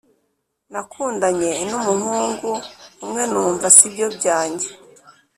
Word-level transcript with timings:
Nakundanye 0.71 1.49
numuhungu 1.69 2.51
umwe 3.03 3.23
numva 3.31 3.67
sibyo 3.77 4.07
byanjye 4.17 4.69